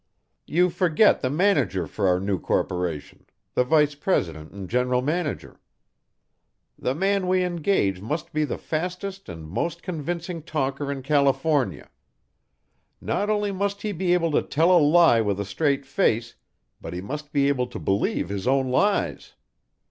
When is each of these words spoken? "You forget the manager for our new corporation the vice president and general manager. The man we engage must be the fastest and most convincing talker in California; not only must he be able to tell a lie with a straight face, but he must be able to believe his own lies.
"You 0.47 0.71
forget 0.71 1.21
the 1.21 1.29
manager 1.29 1.85
for 1.85 2.07
our 2.07 2.19
new 2.19 2.39
corporation 2.39 3.23
the 3.53 3.63
vice 3.63 3.93
president 3.93 4.51
and 4.51 4.67
general 4.67 5.03
manager. 5.03 5.59
The 6.75 6.95
man 6.95 7.27
we 7.27 7.43
engage 7.43 8.01
must 8.01 8.33
be 8.33 8.43
the 8.43 8.57
fastest 8.57 9.29
and 9.29 9.47
most 9.47 9.83
convincing 9.83 10.41
talker 10.41 10.91
in 10.91 11.03
California; 11.03 11.87
not 12.99 13.29
only 13.29 13.51
must 13.51 13.83
he 13.83 13.91
be 13.91 14.15
able 14.15 14.31
to 14.31 14.41
tell 14.41 14.71
a 14.75 14.81
lie 14.81 15.21
with 15.21 15.39
a 15.39 15.45
straight 15.45 15.85
face, 15.85 16.33
but 16.81 16.93
he 16.95 17.01
must 17.01 17.31
be 17.31 17.47
able 17.47 17.67
to 17.67 17.77
believe 17.77 18.29
his 18.29 18.47
own 18.47 18.71
lies. 18.71 19.35